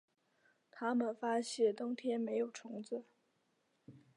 [0.71, 3.05] 他们发现冬天没有虫子